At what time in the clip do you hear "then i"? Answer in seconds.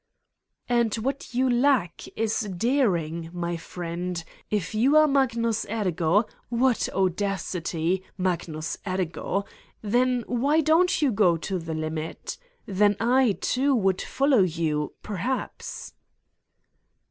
12.65-13.37